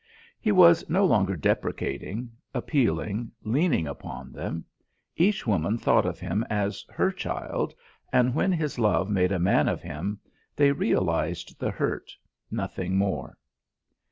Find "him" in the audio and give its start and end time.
6.19-6.43, 9.83-10.19